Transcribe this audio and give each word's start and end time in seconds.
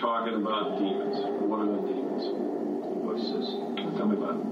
talking 0.00 0.34
about 0.34 0.78
demons. 0.78 1.20
What 1.44 1.60
are 1.60 1.76
the 1.76 1.82
demons? 1.84 2.24
Voices. 3.04 3.46
Tell 3.96 4.08
me 4.08 4.16
about 4.16 4.40
it. 4.40 4.44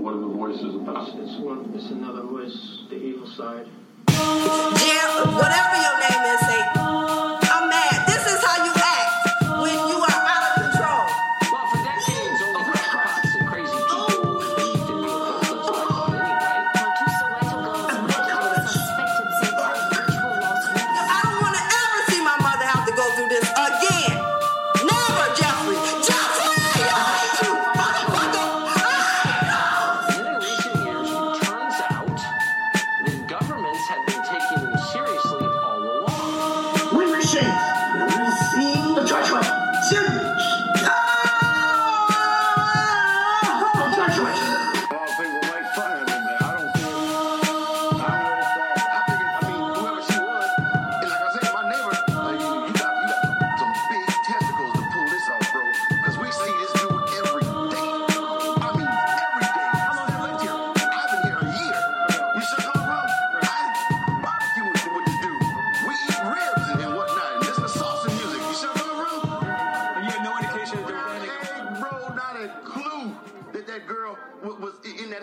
What 0.00 0.14
are 0.14 0.20
the 0.24 0.32
voices 0.32 0.74
about? 0.74 1.08
It's 1.20 1.36
one. 1.44 1.70
It's 1.74 1.90
another 1.90 2.22
voice. 2.22 2.56
The 2.88 2.96
evil 2.96 3.28
side. 3.36 3.68
Yeah, 4.08 5.36
whatever 5.36 5.76
your 5.76 5.96
name 6.00 6.19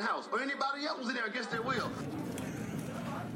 house 0.08 0.28
or 0.32 0.42
anybody 0.42 0.86
else 0.86 1.00
was 1.00 1.10
in 1.10 1.16
there 1.16 1.26
against 1.26 1.52
their 1.52 1.62
will. 1.62 1.92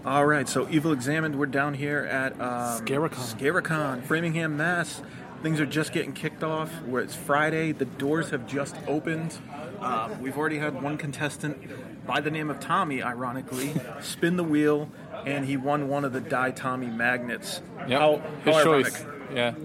All 0.06 0.26
right, 0.26 0.48
so 0.50 0.68
Evil 0.70 0.94
Examined, 0.94 1.38
we're 1.38 1.46
down 1.46 1.74
here 1.74 2.00
at 2.06 2.34
um, 2.34 2.84
Scaricon. 2.84 3.36
Scaricon, 3.36 4.04
Framingham, 4.04 4.58
Mass. 4.58 5.04
Things 5.44 5.60
are 5.60 5.66
just 5.66 5.92
getting 5.92 6.14
kicked 6.14 6.44
off. 6.44 6.70
Where 6.84 7.04
it's 7.04 7.16
Friday, 7.16 7.72
the 7.72 7.86
doors 7.86 8.30
have 8.30 8.48
just 8.48 8.76
opened. 8.88 9.38
Um, 9.80 10.22
we've 10.22 10.38
already 10.38 10.58
had 10.58 10.82
one 10.82 10.98
contestant 10.98 11.58
by 12.06 12.22
the 12.22 12.32
name 12.32 12.50
of 12.50 12.60
Tommy, 12.60 13.04
ironically, 13.04 13.74
spin 14.02 14.38
the 14.38 14.44
wheel, 14.44 14.90
and 15.26 15.46
he 15.46 15.58
won 15.58 15.88
one 15.88 16.06
of 16.06 16.14
the 16.14 16.22
Die 16.22 16.52
Tommy 16.52 16.88
magnets. 16.88 17.62
Yep. 17.88 18.00
How, 18.00 18.22
His 18.46 18.56
how 18.56 18.64
choice. 18.64 19.06
Yeah. 19.34 19.56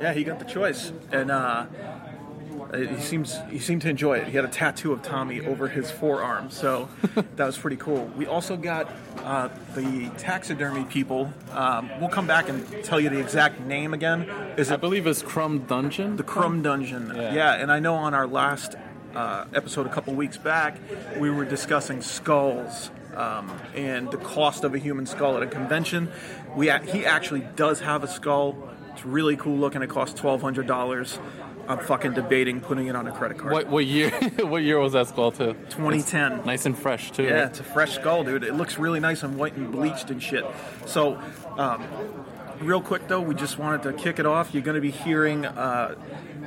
Yeah, 0.00 0.12
he 0.12 0.24
got 0.24 0.38
the 0.40 0.44
choice, 0.44 0.92
and 1.12 1.30
uh, 1.30 1.66
he 2.72 3.00
seems 3.00 3.38
he 3.50 3.58
seemed 3.58 3.82
to 3.82 3.88
enjoy 3.90 4.18
it. 4.18 4.28
He 4.28 4.36
had 4.36 4.44
a 4.44 4.48
tattoo 4.48 4.92
of 4.92 5.02
Tommy 5.02 5.40
over 5.40 5.68
his 5.68 5.90
forearm, 5.90 6.50
so 6.50 6.88
that 7.36 7.46
was 7.46 7.58
pretty 7.58 7.76
cool. 7.76 8.10
We 8.16 8.26
also 8.26 8.56
got 8.56 8.90
uh, 9.18 9.48
the 9.74 10.10
taxidermy 10.18 10.84
people. 10.84 11.32
Um, 11.52 11.90
we'll 12.00 12.08
come 12.08 12.26
back 12.26 12.48
and 12.48 12.66
tell 12.84 12.98
you 12.98 13.10
the 13.10 13.20
exact 13.20 13.60
name 13.60 13.92
again. 13.94 14.22
Is 14.56 14.70
I 14.70 14.76
believe 14.76 15.06
it's 15.06 15.22
Crumb 15.22 15.60
Dungeon. 15.66 16.16
the 16.16 16.22
Crumb 16.22 16.62
Dungeon? 16.62 17.12
Yeah. 17.14 17.34
Yeah, 17.34 17.54
and 17.54 17.70
I 17.70 17.78
know 17.78 17.94
on 17.94 18.14
our 18.14 18.26
last 18.26 18.76
uh, 19.14 19.44
episode 19.54 19.86
a 19.86 19.90
couple 19.90 20.14
weeks 20.14 20.38
back, 20.38 20.78
we 21.18 21.30
were 21.30 21.44
discussing 21.44 22.00
skulls. 22.00 22.90
Um, 23.14 23.50
and 23.74 24.10
the 24.10 24.16
cost 24.16 24.64
of 24.64 24.74
a 24.74 24.78
human 24.78 25.04
skull 25.04 25.36
at 25.36 25.42
a 25.42 25.46
convention, 25.46 26.10
we 26.56 26.70
he 26.86 27.04
actually 27.04 27.46
does 27.56 27.80
have 27.80 28.02
a 28.02 28.08
skull. 28.08 28.56
It's 28.94 29.04
really 29.04 29.36
cool 29.36 29.58
looking. 29.58 29.82
It 29.82 29.90
costs 29.90 30.18
twelve 30.18 30.40
hundred 30.40 30.66
dollars. 30.66 31.18
I'm 31.68 31.78
fucking 31.78 32.14
debating 32.14 32.60
putting 32.60 32.86
it 32.88 32.96
on 32.96 33.06
a 33.06 33.12
credit 33.12 33.38
card. 33.38 33.52
What 33.52 33.68
what 33.68 33.86
year? 33.86 34.10
what 34.40 34.62
year 34.62 34.78
was 34.78 34.92
that 34.92 35.08
skull 35.08 35.32
too? 35.32 35.54
2010. 35.70 36.32
It's 36.32 36.46
nice 36.46 36.66
and 36.66 36.78
fresh 36.78 37.10
too. 37.10 37.24
Yeah, 37.24 37.30
right? 37.32 37.44
it's 37.44 37.60
a 37.60 37.64
fresh 37.64 37.94
skull, 37.94 38.24
dude. 38.24 38.44
It 38.44 38.54
looks 38.54 38.78
really 38.78 39.00
nice 39.00 39.22
and 39.22 39.36
white 39.36 39.54
and 39.56 39.70
bleached 39.70 40.10
and 40.10 40.22
shit. 40.22 40.44
So, 40.86 41.20
um, 41.56 41.86
real 42.60 42.80
quick 42.80 43.08
though, 43.08 43.20
we 43.20 43.34
just 43.34 43.58
wanted 43.58 43.82
to 43.84 43.92
kick 43.92 44.18
it 44.18 44.26
off. 44.26 44.52
You're 44.52 44.62
going 44.62 44.74
to 44.76 44.80
be 44.80 44.90
hearing. 44.90 45.46
Uh, 45.46 45.94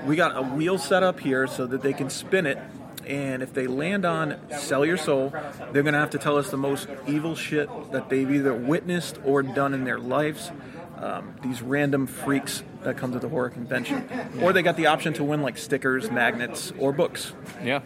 we 0.05 0.15
got 0.15 0.37
a 0.37 0.41
wheel 0.41 0.77
set 0.77 1.03
up 1.03 1.19
here 1.19 1.47
so 1.47 1.65
that 1.65 1.81
they 1.81 1.93
can 1.93 2.09
spin 2.09 2.45
it. 2.45 2.59
And 3.07 3.43
if 3.43 3.53
they 3.53 3.67
land 3.67 4.03
on 4.03 4.37
Sell 4.57 4.83
Your 4.83 4.97
Soul, 4.97 5.29
they're 5.71 5.83
going 5.83 5.93
to 5.93 5.99
have 5.99 6.09
to 6.11 6.17
tell 6.17 6.37
us 6.37 6.49
the 6.49 6.57
most 6.57 6.87
evil 7.07 7.35
shit 7.35 7.69
that 7.91 8.09
they've 8.09 8.29
either 8.29 8.53
witnessed 8.53 9.19
or 9.23 9.43
done 9.43 9.75
in 9.75 9.83
their 9.83 9.99
lives. 9.99 10.51
Um, 10.97 11.35
these 11.43 11.61
random 11.61 12.07
freaks 12.07 12.63
that 12.83 12.97
come 12.97 13.11
to 13.11 13.19
the 13.19 13.27
horror 13.29 13.49
convention. 13.49 14.07
Or 14.41 14.53
they 14.53 14.61
got 14.61 14.77
the 14.77 14.87
option 14.87 15.13
to 15.15 15.23
win 15.23 15.41
like 15.41 15.57
stickers, 15.57 16.09
magnets, 16.09 16.71
or 16.79 16.93
books. 16.93 17.33
Yeah. 17.63 17.81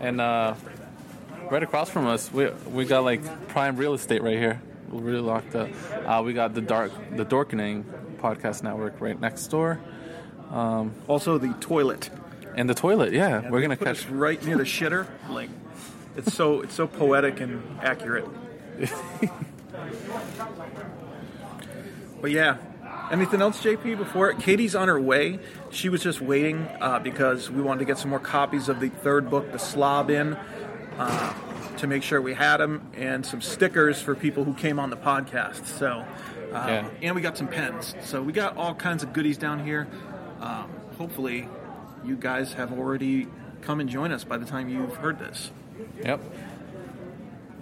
And 0.00 0.20
uh, 0.20 0.54
right 1.50 1.62
across 1.62 1.88
from 1.88 2.06
us, 2.06 2.32
we 2.32 2.48
we 2.72 2.84
got 2.84 3.04
like 3.04 3.48
prime 3.48 3.76
real 3.76 3.94
estate 3.94 4.22
right 4.22 4.36
here. 4.36 4.60
We're 4.90 5.00
really 5.02 5.20
locked 5.20 5.54
up. 5.54 5.68
Uh, 6.04 6.22
we 6.24 6.32
got 6.32 6.54
the 6.54 6.60
dark 6.62 6.90
the 7.16 7.24
Dorkening 7.24 7.84
podcast 8.18 8.62
network 8.64 9.00
right 9.00 9.18
next 9.20 9.46
door, 9.48 9.78
Also, 10.50 11.38
the 11.38 11.52
toilet. 11.60 12.10
and 12.56 12.68
the 12.68 12.74
toilet. 12.74 13.12
Yeah, 13.12 13.48
we're 13.50 13.60
gonna 13.62 13.76
catch. 13.76 14.08
right 14.08 14.42
near 14.44 14.56
the 14.56 14.64
shitter. 14.64 15.06
Like, 15.30 15.50
it's 16.16 16.34
so 16.34 16.62
it's 16.62 16.74
so 16.74 16.86
poetic 16.88 17.38
and 17.40 17.62
accurate. 17.82 18.26
but 22.20 22.30
yeah, 22.30 22.56
anything 23.10 23.40
else, 23.40 23.62
JP? 23.62 23.96
Before 23.98 24.32
Katie's 24.34 24.74
on 24.74 24.88
her 24.88 25.00
way, 25.00 25.38
she 25.70 25.88
was 25.88 26.02
just 26.02 26.20
waiting 26.20 26.66
uh, 26.80 26.98
because 26.98 27.50
we 27.50 27.62
wanted 27.62 27.80
to 27.80 27.84
get 27.84 27.98
some 27.98 28.10
more 28.10 28.18
copies 28.20 28.68
of 28.68 28.80
the 28.80 28.88
third 28.88 29.30
book, 29.30 29.52
The 29.52 29.58
Slob, 29.58 30.10
in 30.10 30.34
uh, 30.98 31.34
to 31.78 31.86
make 31.86 32.02
sure 32.02 32.20
we 32.20 32.34
had 32.34 32.56
them, 32.58 32.90
and 32.94 33.24
some 33.24 33.40
stickers 33.40 34.00
for 34.02 34.14
people 34.14 34.44
who 34.44 34.54
came 34.54 34.78
on 34.80 34.90
the 34.90 34.96
podcast. 34.96 35.64
So, 35.66 36.04
uh, 36.52 36.64
Yeah. 36.66 36.88
and 37.02 37.14
we 37.14 37.22
got 37.22 37.36
some 37.38 37.46
pens. 37.48 37.94
So 38.02 38.20
we 38.22 38.32
got 38.32 38.56
all 38.56 38.74
kinds 38.74 39.02
of 39.02 39.12
goodies 39.12 39.38
down 39.38 39.64
here. 39.64 39.86
Um, 40.40 40.68
hopefully, 40.96 41.48
you 42.04 42.16
guys 42.16 42.52
have 42.54 42.72
already 42.72 43.28
come 43.62 43.80
and 43.80 43.88
join 43.88 44.12
us 44.12 44.24
by 44.24 44.38
the 44.38 44.46
time 44.46 44.68
you've 44.68 44.96
heard 44.96 45.18
this. 45.18 45.50
Yep. 46.04 46.20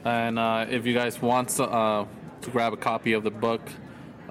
And 0.05 0.39
uh, 0.39 0.67
if 0.71 0.87
you 0.87 0.95
guys 0.95 1.21
want 1.21 1.59
uh, 1.59 2.05
to 2.43 2.51
grab 2.51 2.73
a 2.73 2.77
copy 2.77 3.13
of 3.13 3.25
the 3.25 3.31
book, 3.31 3.61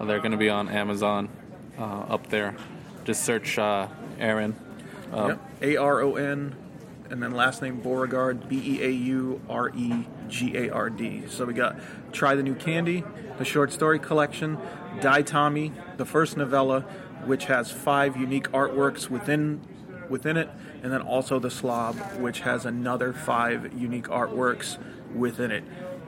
they're 0.03 0.19
going 0.19 0.31
to 0.31 0.37
be 0.37 0.49
on 0.49 0.67
Amazon 0.69 1.29
uh, 1.77 1.81
up 1.83 2.27
there. 2.27 2.55
Just 3.05 3.23
search 3.23 3.57
uh, 3.57 3.87
Aron. 4.19 4.55
Uh, 5.13 5.27
Yep. 5.27 5.39
A 5.61 5.77
R 5.77 6.01
O 6.01 6.15
N, 6.15 6.55
and 7.09 7.21
then 7.23 7.31
last 7.31 7.61
name 7.61 7.79
Beauregard, 7.79 8.49
B 8.49 8.61
E 8.79 8.83
A 8.83 8.89
U 8.89 9.41
R 9.49 9.69
E 9.69 10.05
G 10.27 10.57
A 10.57 10.69
R 10.71 10.89
D. 10.89 11.23
So 11.27 11.45
we 11.45 11.53
got 11.53 11.77
Try 12.11 12.35
the 12.35 12.43
New 12.43 12.55
Candy, 12.55 13.03
the 13.37 13.45
short 13.45 13.71
story 13.71 13.99
collection, 13.99 14.57
Die 15.01 15.21
Tommy, 15.21 15.71
the 15.97 16.05
first 16.05 16.35
novella, 16.35 16.81
which 17.25 17.45
has 17.45 17.71
five 17.71 18.17
unique 18.17 18.49
artworks 18.51 19.09
within 19.09 19.61
within 20.09 20.37
it, 20.37 20.49
and 20.83 20.91
then 20.91 21.01
also 21.01 21.39
the 21.39 21.49
Slob, 21.51 21.95
which 22.19 22.41
has 22.41 22.65
another 22.65 23.13
five 23.13 23.73
unique 23.79 24.07
artworks 24.07 24.77
within 25.13 25.51
it. 25.51 25.63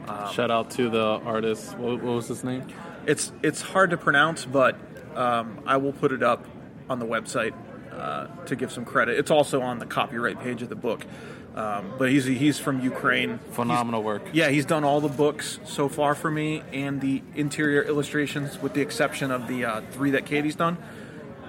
Um, 0.08 0.32
Shout 0.34 0.52
out 0.52 0.70
to 0.72 0.90
the 0.90 1.22
artist. 1.24 1.78
What, 1.78 2.02
what 2.02 2.16
was 2.16 2.28
his 2.28 2.44
name? 2.44 2.68
It's 3.08 3.32
it's 3.42 3.62
hard 3.62 3.90
to 3.92 3.98
pronounce, 3.98 4.46
but 4.46 4.78
um, 5.16 5.60
I 5.66 5.78
will 5.78 5.94
put 5.94 6.12
it 6.12 6.22
up 6.22 6.46
on 6.90 7.00
the 7.00 7.06
website 7.06 7.54
uh, 7.92 8.28
to 8.46 8.56
give 8.56 8.72
some 8.72 8.86
credit. 8.86 9.18
It's 9.18 9.32
also 9.32 9.62
on 9.62 9.80
the 9.80 9.86
copyright 9.86 10.40
page 10.40 10.62
of 10.62 10.70
the 10.70 10.76
book. 10.76 11.06
Um, 11.56 11.94
but 11.98 12.12
he's 12.12 12.26
he's 12.26 12.60
from 12.60 12.82
Ukraine. 12.82 13.40
Phenomenal 13.54 14.04
work. 14.04 14.30
Yeah, 14.32 14.50
he's 14.50 14.66
done 14.66 14.84
all 14.84 15.02
the 15.02 15.08
books 15.10 15.60
so 15.66 15.90
far 15.90 16.14
for 16.14 16.30
me 16.30 16.62
and 16.72 17.02
the 17.02 17.24
interior 17.34 17.82
illustrations, 17.82 18.62
with 18.62 18.76
the 18.76 18.82
exception 18.82 19.32
of 19.32 19.48
the 19.48 19.66
uh, 19.66 19.82
three 19.90 20.12
that 20.12 20.28
Katie's 20.28 20.56
done. 20.56 20.78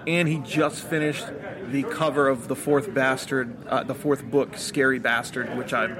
And 0.06 0.26
he 0.26 0.38
just 0.38 0.82
finished 0.82 1.26
the 1.70 1.82
cover 1.82 2.28
of 2.28 2.48
the 2.48 2.56
fourth 2.56 2.94
bastard, 2.94 3.54
uh, 3.66 3.82
the 3.82 3.94
fourth 3.94 4.24
book, 4.24 4.56
Scary 4.56 4.98
Bastard, 4.98 5.54
which 5.58 5.74
I'm 5.74 5.98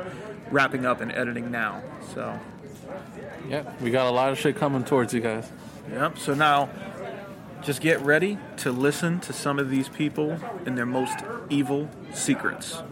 wrapping 0.50 0.86
up 0.86 1.02
and 1.02 1.12
editing 1.12 1.50
now. 1.50 1.82
So, 2.14 2.40
Yeah, 3.48 3.72
we 3.80 3.90
got 3.90 4.06
a 4.06 4.10
lot 4.10 4.30
of 4.30 4.38
shit 4.38 4.56
coming 4.56 4.84
towards 4.84 5.14
you 5.14 5.20
guys. 5.20 5.50
yep. 5.90 6.18
So 6.18 6.34
now, 6.34 6.68
just 7.62 7.80
get 7.80 8.00
ready 8.02 8.38
to 8.58 8.70
listen 8.70 9.20
to 9.20 9.32
some 9.32 9.58
of 9.58 9.70
these 9.70 9.88
people 9.88 10.38
and 10.66 10.76
their 10.76 10.86
most 10.86 11.18
evil 11.48 11.88
secrets. 12.12 12.82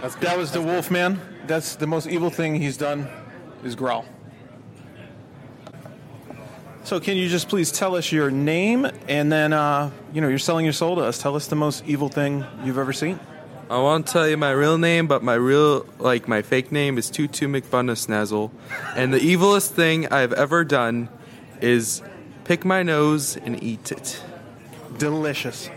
That's 0.00 0.16
That 0.16 0.36
was 0.36 0.50
the 0.50 0.60
wolf 0.60 0.90
man. 0.90 1.20
That's 1.46 1.76
the 1.76 1.86
most 1.86 2.08
evil 2.08 2.30
thing 2.30 2.56
he's 2.56 2.76
done 2.76 3.08
is 3.62 3.76
growl. 3.76 4.04
So 6.84 6.98
So, 6.98 7.00
can 7.00 7.16
you 7.16 7.28
just 7.28 7.48
please 7.48 7.70
tell 7.70 7.94
us 7.94 8.10
your 8.10 8.28
name 8.30 8.88
and 9.06 9.30
then, 9.30 9.52
uh, 9.52 9.92
you 10.12 10.20
know, 10.20 10.28
you're 10.28 10.38
selling 10.38 10.64
your 10.66 10.72
soul 10.72 10.96
to 10.96 11.02
us. 11.02 11.18
Tell 11.18 11.36
us 11.36 11.46
the 11.46 11.54
most 11.54 11.84
evil 11.86 12.08
thing 12.08 12.44
you've 12.64 12.78
ever 12.78 12.92
seen. 12.92 13.20
I 13.72 13.78
won't 13.78 14.06
tell 14.06 14.28
you 14.28 14.36
my 14.36 14.50
real 14.50 14.76
name, 14.76 15.06
but 15.06 15.22
my 15.22 15.32
real, 15.32 15.86
like 15.98 16.28
my 16.28 16.42
fake 16.42 16.72
name 16.72 16.98
is 16.98 17.08
Tutu 17.08 17.48
McBunasnazzle. 17.48 18.50
And 18.94 19.14
the 19.14 19.18
evilest 19.18 19.70
thing 19.70 20.12
I've 20.12 20.34
ever 20.34 20.62
done 20.62 21.08
is 21.62 22.02
pick 22.44 22.66
my 22.66 22.82
nose 22.82 23.38
and 23.38 23.62
eat 23.62 23.90
it. 23.90 24.22
Delicious. 24.98 25.70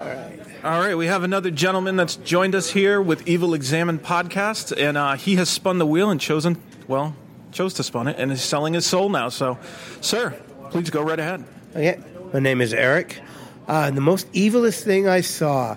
All 0.00 0.80
right, 0.80 0.94
we 0.94 1.04
have 1.04 1.22
another 1.22 1.50
gentleman 1.50 1.96
that's 1.96 2.16
joined 2.16 2.54
us 2.54 2.70
here 2.70 2.98
with 3.02 3.28
Evil 3.28 3.52
Examined 3.52 4.02
podcast, 4.02 4.74
and 4.74 4.96
uh, 4.96 5.16
he 5.16 5.36
has 5.36 5.50
spun 5.50 5.76
the 5.76 5.86
wheel 5.86 6.08
and 6.08 6.18
chosen, 6.18 6.56
well, 6.88 7.14
chose 7.52 7.74
to 7.74 7.82
spun 7.82 8.08
it, 8.08 8.16
and 8.18 8.32
is 8.32 8.40
selling 8.40 8.72
his 8.72 8.86
soul 8.86 9.10
now. 9.10 9.28
So, 9.28 9.58
sir, 10.00 10.30
please 10.70 10.88
go 10.88 11.02
right 11.02 11.20
ahead. 11.20 11.44
Okay, 11.72 12.00
my 12.32 12.38
name 12.38 12.62
is 12.62 12.72
Eric. 12.72 13.20
Uh, 13.68 13.90
the 13.90 14.00
most 14.00 14.32
evilest 14.32 14.82
thing 14.82 15.06
I 15.06 15.20
saw, 15.20 15.76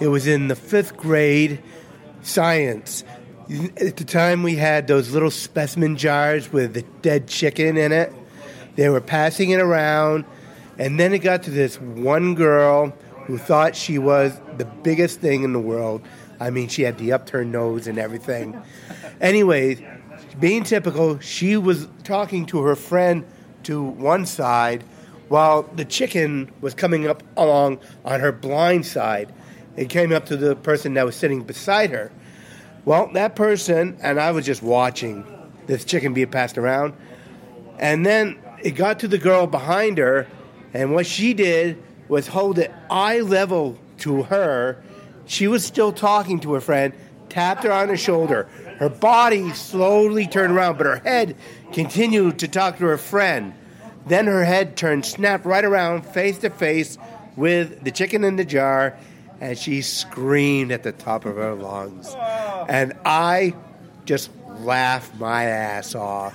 it 0.00 0.08
was 0.08 0.26
in 0.26 0.48
the 0.48 0.56
fifth 0.56 0.96
grade 0.96 1.62
science. 2.22 3.04
At 3.76 3.96
the 3.96 4.04
time, 4.04 4.42
we 4.42 4.56
had 4.56 4.86
those 4.86 5.10
little 5.10 5.30
specimen 5.30 5.96
jars 5.96 6.52
with 6.52 6.74
the 6.74 6.82
dead 7.02 7.28
chicken 7.28 7.76
in 7.76 7.92
it. 7.92 8.12
They 8.76 8.88
were 8.88 9.00
passing 9.00 9.50
it 9.50 9.60
around, 9.60 10.24
and 10.78 10.98
then 10.98 11.12
it 11.12 11.18
got 11.18 11.42
to 11.44 11.50
this 11.50 11.80
one 11.80 12.34
girl 12.34 12.92
who 13.26 13.38
thought 13.38 13.76
she 13.76 13.98
was 13.98 14.38
the 14.56 14.64
biggest 14.64 15.20
thing 15.20 15.44
in 15.44 15.52
the 15.52 15.60
world. 15.60 16.02
I 16.40 16.50
mean, 16.50 16.68
she 16.68 16.82
had 16.82 16.98
the 16.98 17.12
upturned 17.12 17.52
nose 17.52 17.86
and 17.86 17.98
everything. 17.98 18.60
Anyways, 19.20 19.80
being 20.40 20.64
typical, 20.64 21.18
she 21.20 21.56
was 21.56 21.88
talking 22.02 22.46
to 22.46 22.62
her 22.62 22.76
friend 22.76 23.24
to 23.64 23.82
one 23.82 24.26
side 24.26 24.82
while 25.28 25.62
the 25.62 25.84
chicken 25.84 26.50
was 26.60 26.74
coming 26.74 27.06
up 27.06 27.22
along 27.36 27.78
on 28.04 28.20
her 28.20 28.32
blind 28.32 28.84
side. 28.84 29.32
It 29.76 29.88
came 29.88 30.12
up 30.12 30.26
to 30.26 30.36
the 30.36 30.54
person 30.54 30.94
that 30.94 31.04
was 31.04 31.16
sitting 31.16 31.42
beside 31.42 31.90
her. 31.90 32.12
Well, 32.84 33.10
that 33.14 33.34
person, 33.34 33.96
and 34.02 34.20
I 34.20 34.30
was 34.30 34.44
just 34.44 34.62
watching 34.62 35.24
this 35.66 35.84
chicken 35.84 36.12
being 36.12 36.30
passed 36.30 36.58
around, 36.58 36.94
and 37.78 38.04
then 38.04 38.38
it 38.62 38.72
got 38.72 39.00
to 39.00 39.08
the 39.08 39.18
girl 39.18 39.46
behind 39.46 39.98
her, 39.98 40.26
and 40.72 40.92
what 40.92 41.06
she 41.06 41.34
did 41.34 41.82
was 42.08 42.26
hold 42.26 42.58
it 42.58 42.72
eye 42.90 43.20
level 43.20 43.78
to 43.98 44.24
her. 44.24 44.82
She 45.26 45.48
was 45.48 45.64
still 45.64 45.92
talking 45.92 46.40
to 46.40 46.52
her 46.52 46.60
friend, 46.60 46.92
tapped 47.28 47.64
her 47.64 47.72
on 47.72 47.88
the 47.88 47.96
shoulder. 47.96 48.44
Her 48.78 48.88
body 48.88 49.50
slowly 49.52 50.26
turned 50.26 50.52
around, 50.52 50.76
but 50.76 50.86
her 50.86 50.96
head 50.96 51.36
continued 51.72 52.38
to 52.40 52.48
talk 52.48 52.78
to 52.78 52.84
her 52.84 52.98
friend. 52.98 53.54
Then 54.06 54.26
her 54.26 54.44
head 54.44 54.76
turned, 54.76 55.06
snapped 55.06 55.46
right 55.46 55.64
around, 55.64 56.02
face 56.04 56.38
to 56.38 56.50
face 56.50 56.98
with 57.36 57.82
the 57.82 57.90
chicken 57.90 58.22
in 58.22 58.36
the 58.36 58.44
jar, 58.44 58.98
and 59.44 59.58
she 59.58 59.82
screamed 59.82 60.72
at 60.72 60.82
the 60.84 60.92
top 60.92 61.26
of 61.26 61.36
her 61.36 61.54
lungs. 61.54 62.14
And 62.66 62.94
I 63.04 63.54
just 64.06 64.30
laughed 64.60 65.14
my 65.16 65.44
ass 65.44 65.94
off. 65.94 66.34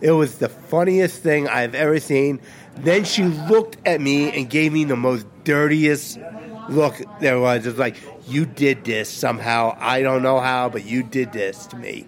It 0.00 0.12
was 0.12 0.38
the 0.38 0.48
funniest 0.48 1.24
thing 1.24 1.48
I've 1.48 1.74
ever 1.74 1.98
seen. 1.98 2.40
Then 2.76 3.02
she 3.02 3.24
looked 3.24 3.78
at 3.84 4.00
me 4.00 4.30
and 4.30 4.48
gave 4.48 4.72
me 4.72 4.84
the 4.84 4.94
most 4.94 5.26
dirtiest 5.42 6.20
look 6.68 6.94
there 7.20 7.40
was. 7.40 7.66
It 7.66 7.70
was 7.70 7.78
like, 7.80 7.96
you 8.28 8.46
did 8.46 8.84
this 8.84 9.08
somehow. 9.08 9.76
I 9.80 10.02
don't 10.02 10.22
know 10.22 10.38
how, 10.38 10.68
but 10.68 10.84
you 10.84 11.02
did 11.02 11.32
this 11.32 11.66
to 11.68 11.76
me. 11.76 12.06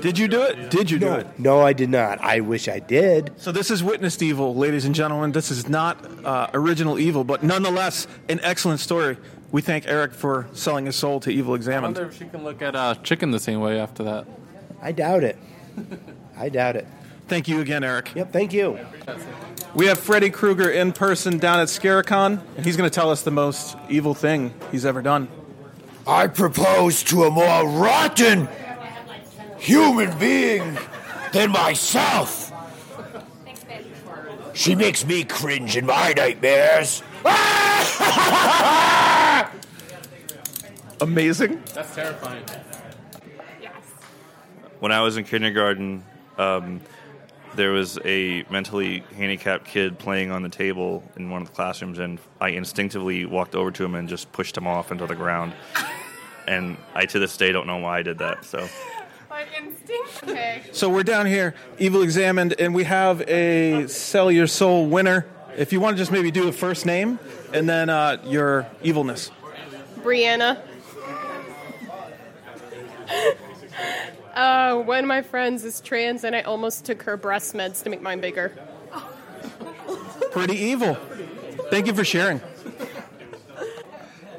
Did 0.00 0.18
you 0.18 0.28
do 0.28 0.42
it? 0.42 0.70
Did 0.70 0.90
you 0.90 0.98
do 0.98 1.06
No, 1.06 1.14
it? 1.16 1.26
no, 1.38 1.60
I 1.60 1.72
did 1.72 1.90
not. 1.90 2.20
I 2.20 2.40
wish 2.40 2.68
I 2.68 2.78
did. 2.78 3.32
So 3.36 3.50
this 3.52 3.70
is 3.70 3.82
witnessed 3.82 4.22
evil, 4.22 4.54
ladies 4.54 4.84
and 4.84 4.94
gentlemen. 4.94 5.32
This 5.32 5.50
is 5.50 5.68
not 5.68 6.04
uh, 6.24 6.48
original 6.54 6.98
evil, 6.98 7.24
but 7.24 7.42
nonetheless 7.42 8.06
an 8.28 8.38
excellent 8.42 8.80
story. 8.80 9.16
We 9.50 9.60
thank 9.62 9.86
Eric 9.88 10.12
for 10.12 10.46
selling 10.52 10.86
his 10.86 10.94
soul 10.96 11.20
to 11.20 11.30
Evil 11.30 11.54
I 11.54 11.56
Examined. 11.56 11.96
wonder 11.96 12.10
if 12.10 12.18
she 12.18 12.26
can 12.26 12.44
look 12.44 12.60
at 12.62 12.76
uh, 12.76 12.94
chicken 12.96 13.30
the 13.30 13.40
same 13.40 13.60
way 13.60 13.80
after 13.80 14.04
that. 14.04 14.26
I 14.82 14.92
doubt 14.92 15.24
it. 15.24 15.36
I 16.36 16.48
doubt 16.48 16.76
it. 16.76 16.86
Thank 17.28 17.48
you 17.48 17.60
again, 17.60 17.82
Eric. 17.82 18.12
Yep, 18.14 18.32
thank 18.32 18.52
you. 18.52 18.78
We 19.74 19.86
have 19.86 19.98
Freddy 19.98 20.30
Krueger 20.30 20.70
in 20.70 20.92
person 20.92 21.38
down 21.38 21.60
at 21.60 21.68
Scaricon, 21.68 22.40
and 22.56 22.64
he's 22.64 22.76
going 22.76 22.88
to 22.88 22.94
tell 22.94 23.10
us 23.10 23.22
the 23.22 23.30
most 23.30 23.76
evil 23.88 24.14
thing 24.14 24.54
he's 24.70 24.86
ever 24.86 25.02
done. 25.02 25.28
I 26.06 26.26
propose 26.26 27.02
to 27.04 27.24
a 27.24 27.30
more 27.30 27.68
rotten 27.68 28.48
human 29.58 30.16
being 30.18 30.78
than 31.32 31.50
myself. 31.50 32.52
She 34.54 34.74
makes 34.74 35.06
me 35.06 35.24
cringe 35.24 35.76
in 35.76 35.86
my 35.86 36.12
nightmares. 36.16 37.02
Amazing. 41.00 41.62
That's 41.74 41.94
terrifying. 41.94 42.42
when 44.80 44.90
I 44.90 45.00
was 45.00 45.16
in 45.16 45.24
kindergarten, 45.24 46.04
um, 46.38 46.80
there 47.54 47.70
was 47.70 47.98
a 48.04 48.44
mentally 48.50 49.04
handicapped 49.16 49.66
kid 49.66 49.98
playing 49.98 50.30
on 50.30 50.42
the 50.42 50.48
table 50.48 51.04
in 51.16 51.30
one 51.30 51.42
of 51.42 51.48
the 51.48 51.54
classrooms, 51.54 51.98
and 51.98 52.18
I 52.40 52.50
instinctively 52.50 53.26
walked 53.26 53.54
over 53.54 53.70
to 53.70 53.84
him 53.84 53.94
and 53.94 54.08
just 54.08 54.30
pushed 54.32 54.56
him 54.56 54.66
off 54.66 54.90
into 54.90 55.06
the 55.06 55.14
ground. 55.14 55.52
And 56.46 56.76
I, 56.94 57.06
to 57.06 57.18
this 57.18 57.36
day, 57.36 57.52
don't 57.52 57.66
know 57.66 57.76
why 57.76 57.98
I 57.98 58.02
did 58.02 58.18
that. 58.18 58.44
So, 58.44 58.68
By 59.38 59.46
instinct. 59.56 60.24
Okay. 60.24 60.62
So 60.72 60.88
we're 60.88 61.04
down 61.04 61.24
here, 61.26 61.54
Evil 61.78 62.02
Examined, 62.02 62.56
and 62.58 62.74
we 62.74 62.82
have 62.82 63.20
a 63.28 63.86
Sell 63.86 64.32
Your 64.32 64.48
Soul 64.48 64.88
winner. 64.88 65.28
If 65.56 65.72
you 65.72 65.78
want 65.78 65.96
to 65.96 66.02
just 66.02 66.10
maybe 66.10 66.32
do 66.32 66.44
the 66.44 66.52
first 66.52 66.84
name 66.84 67.20
and 67.52 67.68
then 67.68 67.88
uh, 67.88 68.20
your 68.24 68.66
evilness. 68.82 69.30
Brianna. 70.00 70.60
Uh, 74.34 74.76
one 74.82 75.00
of 75.00 75.08
my 75.08 75.20
friends 75.20 75.64
is 75.64 75.80
trans, 75.80 76.22
and 76.22 76.36
I 76.36 76.42
almost 76.42 76.84
took 76.84 77.02
her 77.02 77.16
breast 77.16 77.54
meds 77.54 77.82
to 77.82 77.90
make 77.90 78.00
mine 78.00 78.20
bigger. 78.20 78.52
Pretty 80.30 80.54
evil. 80.54 80.94
Thank 81.70 81.88
you 81.88 81.94
for 81.94 82.04
sharing. 82.04 82.40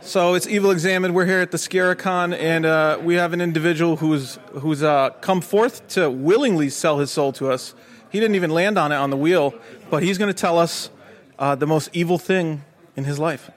So 0.09 0.33
it's 0.33 0.47
Evil 0.47 0.71
Examined. 0.71 1.13
We're 1.13 1.27
here 1.27 1.37
at 1.37 1.51
the 1.51 1.57
Scaricon, 1.57 2.35
and 2.35 2.65
uh, 2.65 2.97
we 2.99 3.13
have 3.13 3.31
an 3.31 3.41
individual 3.41 3.97
who's 3.97 4.39
who's 4.53 4.81
uh, 4.81 5.11
come 5.21 5.39
forth 5.39 5.87
to 5.89 6.09
willingly 6.09 6.71
sell 6.71 6.97
his 6.97 7.11
soul 7.11 7.31
to 7.33 7.51
us. 7.51 7.75
He 8.09 8.19
didn't 8.19 8.33
even 8.33 8.49
land 8.49 8.79
on 8.79 8.91
it 8.91 8.95
on 8.95 9.11
the 9.11 9.17
wheel, 9.17 9.53
but 9.91 10.01
he's 10.01 10.17
going 10.17 10.33
to 10.33 10.33
tell 10.33 10.57
us 10.57 10.89
uh, 11.37 11.53
the 11.53 11.67
most 11.67 11.91
evil 11.93 12.17
thing 12.17 12.63
in 12.95 13.03
his 13.03 13.19
life. 13.19 13.51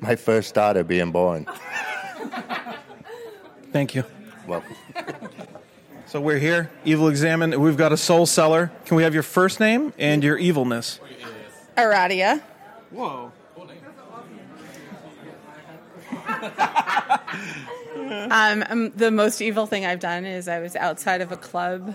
My 0.00 0.16
first 0.16 0.54
daughter 0.54 0.82
being 0.82 1.12
born. 1.12 1.46
Thank 3.70 3.94
you. 3.94 4.04
Welcome. 4.46 4.74
So 6.06 6.22
we're 6.22 6.38
here, 6.38 6.70
Evil 6.86 7.08
Examined. 7.08 7.54
We've 7.56 7.76
got 7.76 7.92
a 7.92 7.98
soul 7.98 8.24
seller. 8.24 8.72
Can 8.86 8.96
we 8.96 9.02
have 9.02 9.12
your 9.12 9.22
first 9.22 9.60
name 9.60 9.92
and 9.98 10.24
your 10.24 10.38
evilness? 10.38 11.00
Aradia. 11.76 12.40
Whoa. 12.88 13.30
Um, 17.94 18.64
um, 18.68 18.90
the 18.96 19.10
most 19.10 19.40
evil 19.42 19.66
thing 19.66 19.84
I've 19.86 20.00
done 20.00 20.24
is 20.24 20.48
I 20.48 20.60
was 20.60 20.74
outside 20.76 21.20
of 21.20 21.30
a 21.30 21.36
club 21.36 21.94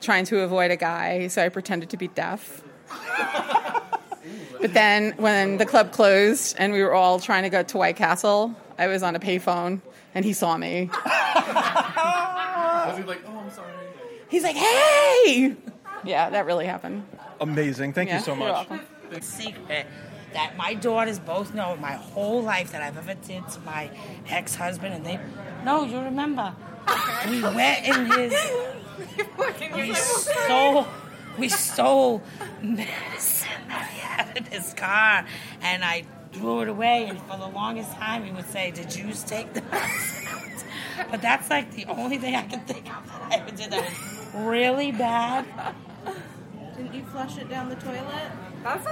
trying 0.00 0.24
to 0.26 0.40
avoid 0.40 0.70
a 0.70 0.76
guy, 0.76 1.28
so 1.28 1.42
I 1.44 1.48
pretended 1.48 1.90
to 1.90 1.96
be 1.96 2.08
deaf. 2.08 2.62
but 4.60 4.72
then 4.74 5.12
when 5.16 5.58
the 5.58 5.66
club 5.66 5.92
closed 5.92 6.56
and 6.58 6.72
we 6.72 6.82
were 6.82 6.92
all 6.92 7.18
trying 7.20 7.44
to 7.44 7.50
go 7.50 7.62
to 7.62 7.78
White 7.78 7.96
Castle, 7.96 8.54
I 8.78 8.88
was 8.88 9.02
on 9.02 9.14
a 9.16 9.20
payphone 9.20 9.80
and 10.14 10.24
he 10.24 10.32
saw 10.32 10.56
me. 10.56 10.90
Was 11.04 12.98
he 12.98 13.04
like, 13.04 13.22
oh, 13.26 13.38
I'm 13.38 13.50
sorry? 13.50 13.72
He's 14.28 14.42
like, 14.42 14.56
hey! 14.56 15.56
Yeah, 16.04 16.30
that 16.30 16.46
really 16.46 16.66
happened. 16.66 17.06
Amazing. 17.40 17.92
Thank 17.92 18.08
Yeah, 18.10 18.18
you 18.18 18.24
so 18.24 18.34
you're 18.34 18.48
much. 18.52 18.68
welcome. 18.68 18.80
secret 19.22 19.86
that 20.34 20.56
my 20.56 20.74
daughters 20.74 21.18
both 21.18 21.54
know 21.54 21.76
my 21.76 21.92
whole 21.92 22.42
life 22.42 22.72
that 22.72 22.82
I've 22.82 22.96
ever 22.96 23.14
did 23.14 23.48
to 23.48 23.60
my 23.60 23.90
ex-husband, 24.28 24.94
and 24.94 25.04
they 25.06 25.18
no, 25.64 25.84
you 25.84 26.00
remember. 26.00 26.54
We 27.28 27.42
went 27.42 27.86
in 27.86 28.10
his. 28.10 28.34
we 29.74 29.94
stole. 29.94 30.86
We 31.38 31.48
stole 31.48 32.22
medicine 32.60 33.68
that 33.68 33.88
he 33.90 34.00
had 34.00 34.36
in 34.36 34.44
his 34.44 34.74
car, 34.74 35.24
and 35.62 35.84
I 35.84 36.04
threw 36.32 36.62
it 36.62 36.68
away. 36.68 37.06
And 37.06 37.18
for 37.22 37.38
the 37.38 37.46
longest 37.46 37.92
time, 37.92 38.24
he 38.24 38.32
would 38.32 38.48
say, 38.48 38.70
"Did 38.70 38.94
you 38.94 39.12
take 39.26 39.52
the 39.54 39.62
medicine 39.62 40.26
out?" 40.28 41.10
But 41.10 41.22
that's 41.22 41.48
like 41.48 41.72
the 41.74 41.86
only 41.86 42.18
thing 42.18 42.34
I 42.34 42.42
can 42.42 42.60
think 42.60 42.94
of 42.94 43.06
that 43.06 43.22
I 43.30 43.36
ever 43.36 43.50
did 43.50 43.70
that 43.70 43.84
was 43.84 44.44
really 44.44 44.92
bad. 44.92 45.46
Didn't 46.76 46.94
you 46.94 47.04
flush 47.04 47.38
it 47.38 47.48
down 47.48 47.68
the 47.68 47.76
toilet? 47.76 48.30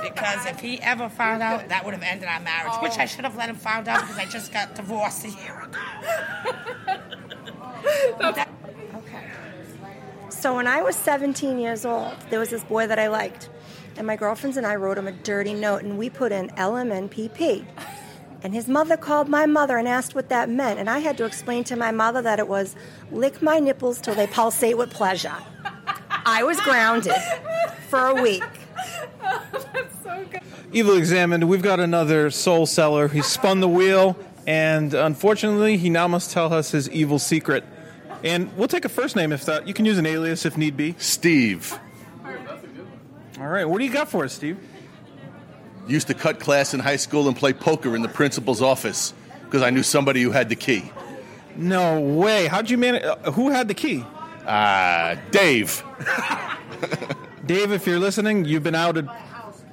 Because 0.03 0.47
if 0.47 0.61
he 0.61 0.81
ever 0.81 1.09
found 1.09 1.43
out, 1.43 1.69
that 1.69 1.85
would 1.85 1.95
have 1.95 2.03
ended 2.03 2.29
our 2.29 2.41
marriage, 2.41 2.75
which 2.83 2.99
Oh. 2.99 3.03
I 3.03 3.07
should 3.07 3.25
have 3.25 3.37
let 3.37 3.49
him 3.49 3.57
find 3.57 3.87
out 3.89 4.01
because 4.01 4.19
I 4.19 4.27
just 4.27 4.53
got 4.53 4.75
divorced 4.75 5.25
a 5.25 5.31
year 5.31 5.61
ago. 5.63 5.79
Okay. 8.23 8.45
So 10.29 10.55
when 10.57 10.67
I 10.67 10.83
was 10.83 10.97
17 10.97 11.59
years 11.59 11.85
old, 11.85 12.15
there 12.31 12.39
was 12.39 12.51
this 12.51 12.63
boy 12.65 12.87
that 12.87 12.99
I 12.99 13.09
liked. 13.09 13.49
And 13.97 14.07
my 14.07 14.17
girlfriends 14.17 14.57
and 14.57 14.67
I 14.67 14.77
wrote 14.77 14.97
him 14.99 15.07
a 15.09 15.13
dirty 15.13 15.55
note 15.55 15.83
and 15.83 15.99
we 15.99 16.09
put 16.11 16.31
in 16.33 16.49
LMNPP. 16.51 17.65
And 18.43 18.55
his 18.55 18.69
mother 18.69 18.97
called 18.97 19.29
my 19.29 19.45
mother 19.47 19.77
and 19.77 19.87
asked 19.89 20.15
what 20.15 20.29
that 20.31 20.49
meant. 20.49 20.79
And 20.79 20.89
I 20.89 21.01
had 21.01 21.17
to 21.19 21.25
explain 21.25 21.65
to 21.65 21.77
my 21.77 21.91
mother 21.91 22.23
that 22.23 22.39
it 22.39 22.49
was 22.49 22.75
lick 23.11 23.43
my 23.43 23.59
nipples 23.59 24.01
till 24.01 24.15
they 24.15 24.27
pulsate 24.27 24.79
with 24.79 24.91
pleasure. 24.91 25.37
I 26.25 26.43
was 26.43 26.59
grounded 26.61 27.15
for 27.89 27.99
a 28.07 28.23
week. 28.23 28.43
Evil 30.73 30.97
Examined, 30.97 31.49
we've 31.49 31.63
got 31.63 31.81
another 31.81 32.31
soul 32.31 32.67
seller. 32.67 33.09
He 33.09 33.23
spun 33.23 33.61
the 33.61 33.69
wheel, 33.69 34.17
and 34.47 34.95
unfortunately, 34.95 35.77
he 35.77 35.91
now 35.91 36.07
must 36.09 36.31
tell 36.31 36.53
us 36.53 36.71
his 36.71 36.89
evil 36.91 37.19
secret. 37.19 37.65
And 38.23 38.55
we'll 38.57 38.69
take 38.69 38.85
a 38.85 38.89
first 38.89 39.17
name 39.17 39.33
if 39.33 39.47
that. 39.47 39.67
You 39.67 39.75
can 39.75 39.85
use 39.85 39.99
an 39.99 40.07
alias 40.07 40.45
if 40.45 40.57
need 40.57 40.77
be. 40.77 40.95
Steve. 40.99 41.79
All 43.41 43.49
right, 43.49 43.65
what 43.65 43.79
do 43.79 43.85
you 43.85 43.93
got 43.93 44.09
for 44.11 44.25
us, 44.25 44.35
Steve? 44.35 44.59
Used 45.89 46.07
to 46.09 46.15
cut 46.15 46.39
class 46.39 46.75
in 46.75 46.81
high 46.81 46.97
school 46.97 47.27
and 47.27 47.37
play 47.37 47.53
poker 47.53 47.97
in 47.97 48.03
the 48.03 48.09
principal's 48.09 48.61
office 48.61 49.15
because 49.45 49.63
I 49.63 49.71
knew 49.71 49.83
somebody 49.83 50.23
who 50.23 50.31
had 50.31 50.49
the 50.49 50.57
key. 50.57 50.93
No 51.57 52.01
way. 52.01 52.47
How'd 52.47 52.71
you 52.71 52.79
manage? 52.79 53.03
Uh, 53.03 53.33
who 53.33 53.51
had 53.51 53.67
the 53.67 53.75
key? 53.75 54.05
Ah, 54.47 55.17
Dave. 55.31 55.83
Dave, 57.51 57.73
if 57.73 57.85
you're 57.85 57.99
listening, 57.99 58.45
you've 58.45 58.63
been 58.63 58.77
outed. 58.77 59.09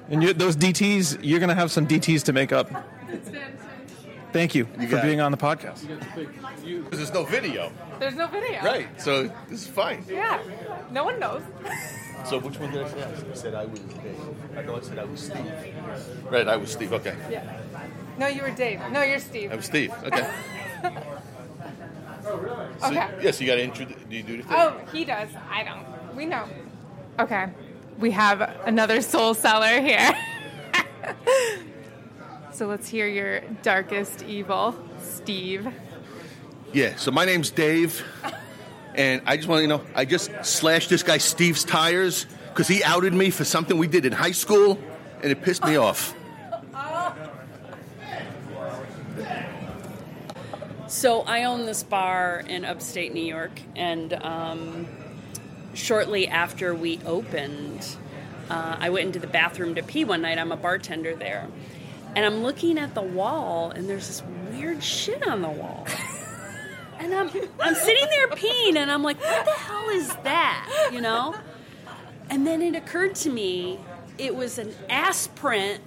And 0.10 0.24
you, 0.24 0.34
those 0.34 0.56
DTs, 0.56 1.20
you're 1.22 1.38
going 1.38 1.50
to 1.50 1.54
have 1.56 1.72
some 1.72 1.88
DTs 1.88 2.24
to 2.24 2.34
make 2.34 2.52
up. 2.52 2.72
Thank 4.34 4.56
you, 4.56 4.66
for 4.66 5.00
being 5.04 5.20
it. 5.20 5.22
on 5.22 5.32
the 5.32 5.38
podcast. 5.38 5.88
Because 6.66 6.98
there's 6.98 7.14
no 7.14 7.24
video. 7.24 7.72
There's 8.00 8.16
no 8.16 8.26
video. 8.26 8.64
Right, 8.64 8.88
so 9.00 9.32
this 9.48 9.62
is 9.62 9.68
fine. 9.68 10.04
Yeah. 10.10 10.42
No 10.90 11.04
one 11.04 11.20
knows. 11.20 11.44
So 12.26 12.40
which 12.40 12.58
one 12.60 12.72
did 12.72 12.82
I 12.82 12.90
say? 12.90 13.04
I 13.04 13.36
said 13.36 13.54
I 13.54 13.66
was 13.66 13.80
Dave. 13.80 14.20
I 14.58 14.62
know 14.64 14.78
I 14.78 14.82
said 14.82 14.98
I 14.98 15.06
was 15.06 15.20
Steve. 15.20 15.76
Right, 16.32 16.48
I 16.48 16.58
was 16.58 16.72
Steve. 16.72 16.94
Okay. 16.94 17.16
Yeah. 17.30 17.62
No, 18.18 18.26
you 18.26 18.42
were 18.42 18.50
Dave. 18.50 18.82
No, 18.92 19.04
you're 19.04 19.20
Steve. 19.20 19.52
I 19.52 19.56
was 19.56 19.66
Steve. 19.66 19.94
Okay. 20.04 20.34
Oh, 22.30 22.36
really? 22.40 22.68
So, 22.82 22.88
Okay. 22.88 23.10
Yes, 23.22 23.40
you 23.40 23.48
got 23.48 23.56
to 23.56 23.64
introduce. 23.64 23.96
Do 24.10 24.16
you 24.18 24.22
do 24.22 24.36
the 24.36 24.44
thing? 24.44 24.52
Oh, 24.52 24.82
he 24.92 25.06
does. 25.06 25.30
I 25.50 25.64
don't. 25.64 26.14
We 26.14 26.26
know. 26.26 26.46
Okay. 27.20 27.48
We 27.98 28.12
have 28.12 28.42
another 28.66 29.02
soul 29.02 29.34
seller 29.34 29.82
here. 29.82 30.16
so 32.54 32.68
let's 32.68 32.88
hear 32.88 33.08
your 33.08 33.40
darkest 33.64 34.24
evil, 34.24 34.76
Steve. 35.02 35.68
Yeah, 36.74 36.96
so 36.96 37.10
my 37.10 37.26
name's 37.26 37.50
Dave, 37.50 38.04
and 38.94 39.24
I 39.26 39.36
just 39.36 39.48
want 39.48 39.60
to 39.60 39.62
you 39.64 39.68
know, 39.68 39.82
I 39.96 40.06
just 40.06 40.32
slashed 40.46 40.90
this 40.90 41.02
guy 41.02 41.18
Steve's 41.18 41.64
tires 41.64 42.28
because 42.50 42.68
he 42.68 42.84
outed 42.84 43.14
me 43.14 43.32
for 43.32 43.44
something 43.44 43.80
we 43.80 43.88
did 43.88 44.06
in 44.06 44.12
high 44.12 44.32
school, 44.32 44.78
and 45.24 45.32
it 45.32 45.42
pissed 45.42 45.66
me 45.66 45.76
off. 45.78 46.14
So 50.88 51.22
I 51.22 51.46
own 51.46 51.66
this 51.66 51.82
bar 51.82 52.44
in 52.48 52.64
upstate 52.64 53.14
New 53.14 53.26
York, 53.26 53.60
and 53.76 54.14
um, 54.14 54.88
shortly 55.78 56.28
after 56.28 56.74
we 56.74 57.00
opened, 57.06 57.96
uh, 58.50 58.78
I 58.80 58.90
went 58.90 59.08
into 59.08 59.20
the 59.20 59.28
bathroom 59.28 59.76
to 59.76 59.84
pee 59.84 60.04
one 60.04 60.22
night. 60.22 60.38
I'm 60.38 60.52
a 60.52 60.58
bartender 60.58 61.16
there, 61.16 61.48
and 62.16 62.26
I'm 62.26 62.44
looking 62.44 62.78
at 62.78 62.96
the 62.96 63.02
wall, 63.02 63.72
and 63.72 63.88
there's 63.88 64.08
this 64.08 64.24
weird 64.52 64.84
shit 64.84 65.26
on 65.28 65.42
the 65.42 65.50
wall. 65.50 65.88
And 67.00 67.14
I'm 67.14 67.30
I'm 67.60 67.76
sitting 67.76 68.08
there 68.10 68.28
peeing, 68.30 68.76
and 68.76 68.90
I'm 68.90 69.04
like, 69.04 69.20
what 69.22 69.46
the 69.46 69.52
hell 69.52 69.88
is 69.90 70.08
that? 70.24 70.90
You 70.92 71.00
know? 71.00 71.36
And 72.32 72.46
then 72.48 72.64
it 72.64 72.76
occurred 72.76 73.14
to 73.18 73.30
me, 73.30 73.80
it 74.18 74.36
was 74.36 74.58
an 74.58 74.74
ass 74.90 75.28
print 75.28 75.80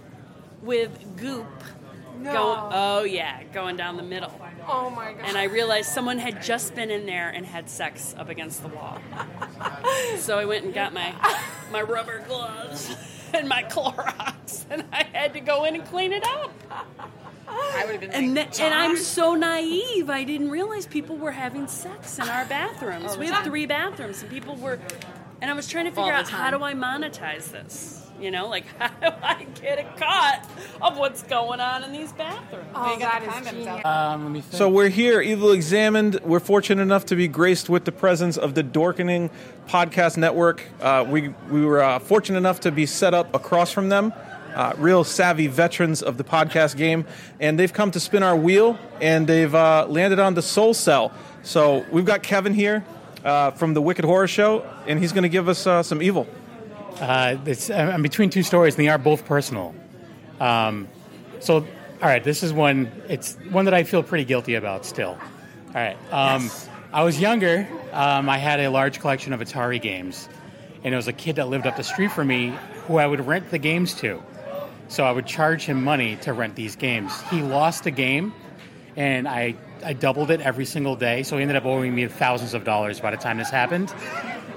with 0.62 1.16
goop. 1.16 1.46
No. 2.20 2.32
Going, 2.32 2.72
oh 2.72 3.02
yeah, 3.02 3.42
going 3.52 3.76
down 3.76 3.96
the 3.96 4.04
middle. 4.04 4.32
Oh 4.68 4.90
my 4.90 5.12
god. 5.12 5.24
And 5.26 5.36
I 5.36 5.44
realized 5.44 5.90
someone 5.90 6.18
had 6.18 6.42
just 6.42 6.74
been 6.74 6.90
in 6.90 7.06
there 7.06 7.28
and 7.30 7.44
had 7.46 7.68
sex 7.68 8.14
up 8.18 8.28
against 8.28 8.62
the 8.62 8.68
wall. 8.68 8.98
so 10.18 10.38
I 10.38 10.44
went 10.44 10.64
and 10.64 10.74
got 10.74 10.92
my 10.92 11.14
my 11.70 11.82
rubber 11.82 12.20
gloves 12.26 12.94
and 13.34 13.48
my 13.48 13.62
Clorox, 13.64 14.64
and 14.70 14.84
I 14.92 15.04
had 15.12 15.32
to 15.34 15.40
go 15.40 15.64
in 15.64 15.74
and 15.74 15.84
clean 15.86 16.12
it 16.12 16.24
up. 16.26 16.52
I 17.48 17.82
would 17.84 17.92
have 17.92 18.00
been 18.00 18.10
And, 18.12 18.34
like, 18.34 18.52
th- 18.52 18.60
and 18.64 18.72
I'm 18.72 18.96
so 18.96 19.34
naive. 19.34 20.08
I 20.08 20.22
didn't 20.24 20.50
realize 20.50 20.86
people 20.86 21.16
were 21.16 21.32
having 21.32 21.66
sex 21.66 22.18
in 22.18 22.28
our 22.28 22.44
bathrooms. 22.44 23.16
We 23.16 23.26
have 23.26 23.44
three 23.44 23.66
bathrooms, 23.66 24.22
and 24.22 24.30
people 24.30 24.54
were. 24.56 24.78
And 25.40 25.50
I 25.50 25.54
was 25.54 25.66
trying 25.66 25.86
to 25.86 25.90
figure 25.90 26.12
the 26.12 26.18
out 26.18 26.28
how 26.28 26.50
do 26.50 26.62
I 26.62 26.74
monetize 26.74 27.50
this. 27.50 27.99
You 28.20 28.30
know, 28.30 28.48
like 28.48 28.64
how 28.78 28.88
do 28.88 29.16
I 29.22 29.46
get 29.60 29.78
a 29.78 29.84
cut 29.98 30.46
of 30.82 30.98
what's 30.98 31.22
going 31.22 31.60
on 31.60 31.84
in 31.84 31.92
these 31.92 32.12
bathrooms? 32.12 32.68
Oh, 32.74 32.98
that 32.98 33.22
is 33.22 33.50
genius. 33.50 33.84
Um, 33.84 34.24
let 34.24 34.32
me. 34.32 34.42
So 34.50 34.68
we're 34.68 34.88
here, 34.88 35.20
Evil 35.22 35.52
Examined. 35.52 36.20
We're 36.22 36.40
fortunate 36.40 36.82
enough 36.82 37.06
to 37.06 37.16
be 37.16 37.28
graced 37.28 37.70
with 37.70 37.86
the 37.86 37.92
presence 37.92 38.36
of 38.36 38.54
the 38.54 38.62
Dorkening 38.62 39.30
Podcast 39.66 40.18
Network. 40.18 40.62
Uh, 40.80 41.06
we 41.08 41.28
we 41.50 41.64
were 41.64 41.82
uh, 41.82 41.98
fortunate 41.98 42.38
enough 42.38 42.60
to 42.60 42.70
be 42.70 42.84
set 42.84 43.14
up 43.14 43.34
across 43.34 43.72
from 43.72 43.88
them. 43.88 44.12
Uh, 44.54 44.74
real 44.78 45.04
savvy 45.04 45.46
veterans 45.46 46.02
of 46.02 46.16
the 46.16 46.24
podcast 46.24 46.76
game, 46.76 47.06
and 47.38 47.58
they've 47.58 47.72
come 47.72 47.90
to 47.92 48.00
spin 48.00 48.22
our 48.24 48.36
wheel, 48.36 48.76
and 49.00 49.26
they've 49.28 49.54
uh, 49.54 49.86
landed 49.88 50.18
on 50.18 50.34
the 50.34 50.42
Soul 50.42 50.74
Cell. 50.74 51.12
So 51.42 51.86
we've 51.92 52.04
got 52.04 52.24
Kevin 52.24 52.52
here 52.52 52.84
uh, 53.24 53.52
from 53.52 53.74
the 53.74 53.80
Wicked 53.80 54.04
Horror 54.04 54.26
Show, 54.26 54.68
and 54.86 54.98
he's 54.98 55.12
going 55.12 55.22
to 55.22 55.28
give 55.28 55.48
us 55.48 55.66
uh, 55.66 55.82
some 55.84 56.02
evil. 56.02 56.26
Uh, 56.98 57.36
it's, 57.46 57.70
I'm 57.70 58.02
between 58.02 58.30
two 58.30 58.42
stories, 58.42 58.74
and 58.74 58.84
they 58.84 58.88
are 58.88 58.98
both 58.98 59.24
personal. 59.24 59.74
Um, 60.40 60.88
so, 61.40 61.56
all 61.56 61.64
right, 62.02 62.22
this 62.22 62.42
is 62.42 62.52
one. 62.52 62.90
It's 63.08 63.36
one 63.50 63.64
that 63.66 63.74
I 63.74 63.84
feel 63.84 64.02
pretty 64.02 64.24
guilty 64.24 64.54
about 64.54 64.84
still. 64.84 65.18
All 65.68 65.74
right. 65.74 65.96
Um, 66.10 66.50
I 66.92 67.04
was 67.04 67.20
younger. 67.20 67.68
Um, 67.92 68.28
I 68.28 68.38
had 68.38 68.60
a 68.60 68.68
large 68.68 69.00
collection 69.00 69.32
of 69.32 69.40
Atari 69.40 69.80
games, 69.80 70.28
and 70.82 70.92
it 70.92 70.96
was 70.96 71.08
a 71.08 71.12
kid 71.12 71.36
that 71.36 71.48
lived 71.48 71.66
up 71.66 71.76
the 71.76 71.84
street 71.84 72.10
from 72.10 72.28
me 72.28 72.54
who 72.86 72.96
I 72.96 73.06
would 73.06 73.26
rent 73.26 73.50
the 73.50 73.58
games 73.58 73.94
to. 74.00 74.22
So 74.88 75.04
I 75.04 75.12
would 75.12 75.26
charge 75.26 75.64
him 75.64 75.84
money 75.84 76.16
to 76.22 76.32
rent 76.32 76.56
these 76.56 76.74
games. 76.74 77.12
He 77.30 77.42
lost 77.42 77.86
a 77.86 77.92
game, 77.92 78.32
and 78.96 79.28
I 79.28 79.54
I 79.84 79.92
doubled 79.92 80.30
it 80.30 80.40
every 80.40 80.64
single 80.64 80.96
day. 80.96 81.22
So 81.22 81.36
he 81.36 81.42
ended 81.42 81.56
up 81.56 81.64
owing 81.64 81.94
me 81.94 82.06
thousands 82.08 82.54
of 82.54 82.64
dollars 82.64 83.00
by 83.00 83.10
the 83.12 83.16
time 83.16 83.38
this 83.38 83.50
happened. 83.50 83.94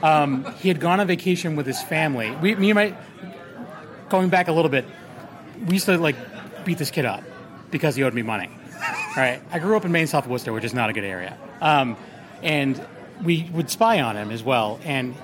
Um, 0.03 0.43
he 0.55 0.67
had 0.67 0.81
gone 0.81 1.00
on 1.00 1.07
vacation 1.07 1.55
with 1.55 1.65
his 1.65 1.81
family. 1.81 2.29
We, 2.31 2.55
me 2.55 2.72
and 2.72 2.75
my, 2.75 2.95
going 4.10 4.27
back 4.27 4.50
a 4.50 4.51
little 4.51 4.69
bit, 4.69 4.86
we 5.65 5.75
used 5.75 5.86
to 5.86 5.98
like 5.98 6.17
beat 6.65 6.77
this 6.77 6.91
kid 6.91 7.05
up 7.05 7.24
because 7.72 7.95
he 7.95 8.03
owed 8.03 8.13
me 8.13 8.22
money. 8.22 8.50
All 8.75 9.24
right, 9.24 9.41
I 9.51 9.60
grew 9.60 9.77
up 9.77 9.86
in 9.86 9.93
Main, 9.93 10.07
South 10.07 10.27
Worcester, 10.27 10.51
which 10.51 10.65
is 10.65 10.74
not 10.74 10.89
a 10.89 10.93
good 10.93 11.05
area, 11.05 11.38
um, 11.62 11.95
and 12.41 12.86
we 13.24 13.50
would 13.53 13.69
spy 13.69 14.01
on 14.01 14.17
him 14.17 14.29
as 14.29 14.43
well. 14.43 14.77
And 14.83 15.15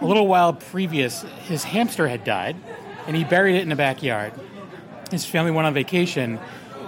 a 0.00 0.04
little 0.04 0.26
while 0.26 0.52
previous, 0.52 1.22
his 1.44 1.62
hamster 1.62 2.08
had 2.08 2.24
died, 2.24 2.56
and 3.06 3.16
he 3.16 3.22
buried 3.22 3.54
it 3.54 3.62
in 3.62 3.68
the 3.68 3.76
backyard. 3.76 4.32
His 5.12 5.24
family 5.24 5.52
went 5.52 5.66
on 5.68 5.74
vacation. 5.74 6.40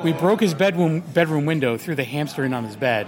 We 0.02 0.12
broke 0.12 0.40
his 0.40 0.52
bedroom 0.52 1.00
bedroom 1.00 1.46
window, 1.46 1.76
threw 1.76 1.94
the 1.94 2.04
hamster 2.04 2.44
in 2.44 2.52
on 2.52 2.64
his 2.64 2.74
bed, 2.74 3.06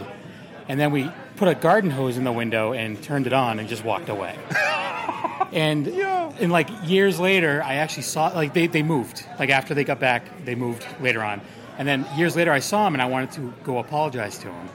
and 0.69 0.79
then 0.79 0.93
we 0.93 1.11
put 1.39 1.49
a 1.49 1.55
garden 1.55 1.91
hose 1.91 2.17
in 2.17 2.25
the 2.25 2.33
window 2.33 2.73
and 2.73 3.01
turned 3.03 3.27
it 3.27 3.33
on 3.33 3.59
and 3.59 3.69
just 3.69 3.85
walked 3.85 4.09
away. 4.09 4.37
and 5.53 5.87
and 5.89 6.53
like 6.53 6.69
years 6.85 7.19
later, 7.19 7.63
I 7.63 7.75
actually 7.75 8.03
saw 8.03 8.29
like 8.29 8.55
they, 8.55 8.67
they 8.67 8.83
moved. 8.83 9.25
Like 9.39 9.51
after 9.51 9.75
they 9.75 9.85
got 9.85 10.01
back, 10.01 10.45
they 10.45 10.55
moved 10.55 10.87
later 11.01 11.23
on. 11.23 11.41
And 11.79 11.87
then 11.87 12.07
years 12.17 12.35
later, 12.35 12.53
I 12.53 12.59
saw 12.59 12.87
him 12.87 12.95
and 12.95 13.03
I 13.03 13.07
wanted 13.07 13.33
to 13.33 13.55
go 13.63 13.79
apologize 13.79 14.39
to 14.39 14.49
him 14.49 14.69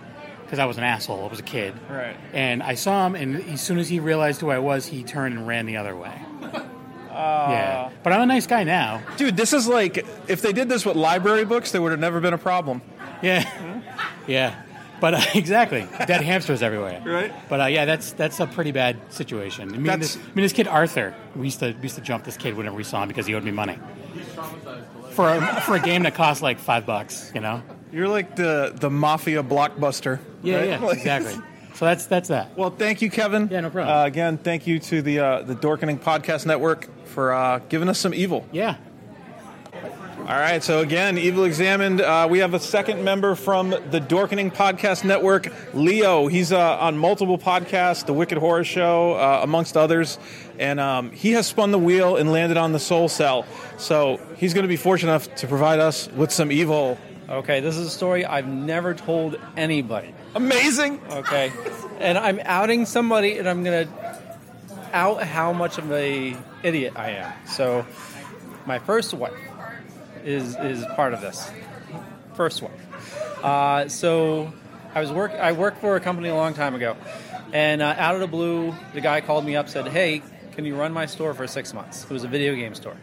because 0.43 0.59
I 0.59 0.65
was 0.65 0.77
an 0.77 0.83
asshole. 0.83 1.25
I 1.25 1.27
was 1.27 1.39
a 1.39 1.43
kid. 1.43 1.73
Right. 1.89 2.15
And 2.31 2.63
I 2.63 2.75
saw 2.75 3.07
him, 3.07 3.15
and 3.15 3.35
as 3.49 3.61
soon 3.61 3.77
as 3.77 3.89
he 3.89 3.99
realized 3.99 4.39
who 4.39 4.49
I 4.49 4.59
was, 4.59 4.85
he 4.85 5.03
turned 5.03 5.37
and 5.37 5.47
ran 5.47 5.65
the 5.65 5.77
other 5.77 5.95
way. 5.95 6.13
yeah. 6.41 7.87
Uh. 7.87 7.89
But 8.03 8.13
I'm 8.13 8.21
a 8.21 8.25
nice 8.25 8.47
guy 8.47 8.63
now. 8.63 9.01
Dude, 9.17 9.35
this 9.35 9.51
is 9.51 9.67
like 9.67 10.05
if 10.27 10.41
they 10.41 10.53
did 10.53 10.69
this 10.69 10.85
with 10.85 10.95
library 10.95 11.43
books, 11.43 11.71
there 11.71 11.81
would 11.81 11.91
have 11.91 11.99
never 11.99 12.21
been 12.21 12.33
a 12.33 12.37
problem. 12.37 12.81
Yeah. 13.21 13.43
Hmm? 13.43 13.79
Yeah. 14.27 14.55
But 14.99 15.13
uh, 15.13 15.21
exactly, 15.35 15.87
dead 16.05 16.21
hamsters 16.21 16.61
everywhere. 16.61 17.01
Right. 17.05 17.33
But 17.49 17.61
uh, 17.61 17.65
yeah, 17.65 17.85
that's 17.85 18.13
that's 18.13 18.39
a 18.39 18.47
pretty 18.47 18.71
bad 18.71 18.97
situation. 19.11 19.73
I 19.73 19.77
mean, 19.77 19.99
this, 19.99 20.17
I 20.17 20.19
mean, 20.35 20.43
this 20.43 20.53
kid 20.53 20.67
Arthur, 20.67 21.15
we 21.35 21.45
used 21.45 21.59
to 21.59 21.73
we 21.73 21.83
used 21.83 21.95
to 21.95 22.01
jump 22.01 22.23
this 22.23 22.37
kid 22.37 22.55
whenever 22.55 22.75
we 22.75 22.83
saw 22.83 23.01
him 23.01 23.07
because 23.07 23.25
he 23.25 23.35
owed 23.35 23.43
me 23.43 23.51
money 23.51 23.77
for 25.11 25.29
a, 25.29 25.61
for 25.61 25.75
a 25.75 25.79
game 25.79 26.03
that 26.03 26.15
cost 26.15 26.41
like 26.41 26.59
five 26.59 26.85
bucks. 26.85 27.31
You 27.33 27.41
know. 27.41 27.61
You're 27.91 28.07
like 28.07 28.35
the 28.35 28.73
the 28.75 28.89
mafia 28.89 29.43
blockbuster. 29.43 30.19
Yeah, 30.41 30.57
right? 30.57 30.67
yeah, 30.81 30.91
exactly. 30.91 31.35
So 31.75 31.85
that's 31.85 32.05
that's 32.05 32.29
that. 32.29 32.57
Well, 32.57 32.71
thank 32.71 33.01
you, 33.01 33.09
Kevin. 33.09 33.49
Yeah, 33.51 33.61
no 33.61 33.69
problem. 33.69 33.95
Uh, 33.95 34.05
again, 34.05 34.37
thank 34.37 34.67
you 34.67 34.79
to 34.79 35.01
the 35.01 35.19
uh, 35.19 35.41
the 35.43 35.55
Dorkening 35.55 35.99
Podcast 35.99 36.45
Network 36.45 36.87
for 37.05 37.33
uh, 37.33 37.59
giving 37.69 37.89
us 37.89 37.99
some 37.99 38.13
evil. 38.13 38.47
Yeah. 38.51 38.77
All 40.23 40.39
right, 40.39 40.63
so 40.63 40.79
again, 40.79 41.17
Evil 41.17 41.43
Examined. 41.43 41.99
Uh, 41.99 42.29
we 42.31 42.39
have 42.39 42.53
a 42.53 42.59
second 42.59 43.03
member 43.03 43.35
from 43.35 43.71
the 43.71 43.99
Dorkening 43.99 44.55
Podcast 44.55 45.03
Network, 45.03 45.51
Leo. 45.73 46.27
He's 46.27 46.53
uh, 46.53 46.77
on 46.79 46.97
multiple 46.97 47.37
podcasts, 47.37 48.05
The 48.05 48.13
Wicked 48.13 48.37
Horror 48.37 48.63
Show, 48.63 49.15
uh, 49.15 49.41
amongst 49.43 49.75
others. 49.75 50.17
And 50.57 50.79
um, 50.79 51.11
he 51.11 51.33
has 51.33 51.45
spun 51.45 51.71
the 51.71 51.77
wheel 51.77 52.15
and 52.15 52.31
landed 52.31 52.55
on 52.55 52.71
the 52.71 52.79
Soul 52.79 53.09
Cell. 53.09 53.45
So 53.77 54.17
he's 54.37 54.53
going 54.53 54.63
to 54.63 54.69
be 54.69 54.77
fortunate 54.77 55.11
enough 55.11 55.35
to 55.35 55.47
provide 55.47 55.79
us 55.79 56.07
with 56.13 56.31
some 56.31 56.53
evil. 56.53 56.97
Okay, 57.27 57.59
this 57.59 57.75
is 57.75 57.87
a 57.87 57.91
story 57.91 58.25
I've 58.25 58.47
never 58.47 58.93
told 58.93 59.37
anybody. 59.57 60.15
Amazing. 60.35 61.01
Okay, 61.11 61.51
and 61.99 62.17
I'm 62.17 62.39
outing 62.45 62.85
somebody, 62.85 63.39
and 63.39 63.49
I'm 63.49 63.63
gonna 63.65 63.89
out 64.93 65.21
how 65.23 65.51
much 65.51 65.77
of 65.77 65.91
a 65.91 66.35
idiot 66.63 66.93
I 66.95 67.09
am. 67.11 67.33
So, 67.45 67.85
my 68.65 68.79
first 68.79 69.13
wife 69.13 69.33
is 70.23 70.55
is 70.57 70.85
part 70.95 71.13
of 71.13 71.21
this. 71.21 71.51
First 72.35 72.61
wife. 72.61 73.43
Uh, 73.43 73.87
so, 73.89 74.51
I 74.95 75.01
was 75.01 75.11
work. 75.11 75.31
I 75.31 75.51
worked 75.51 75.79
for 75.81 75.95
a 75.95 75.99
company 75.99 76.29
a 76.29 76.35
long 76.35 76.53
time 76.53 76.75
ago, 76.75 76.95
and 77.51 77.81
uh, 77.81 77.95
out 77.97 78.15
of 78.15 78.21
the 78.21 78.27
blue, 78.27 78.73
the 78.93 79.01
guy 79.01 79.21
called 79.21 79.45
me 79.45 79.55
up, 79.55 79.69
said, 79.69 79.87
"Hey, 79.87 80.21
can 80.53 80.65
you 80.65 80.75
run 80.75 80.93
my 80.93 81.05
store 81.05 81.33
for 81.33 81.45
six 81.47 81.73
months?" 81.73 82.03
It 82.03 82.09
was 82.09 82.23
a 82.23 82.27
video 82.27 82.55
game 82.55 82.73
store, 82.73 82.97